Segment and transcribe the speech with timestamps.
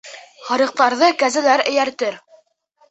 [0.47, 2.23] Һарыҡтарҙы кәзәләр эйәртер.